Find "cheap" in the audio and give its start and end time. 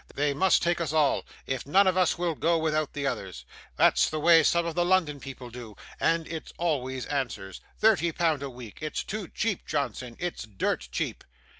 9.27-9.63, 10.91-11.23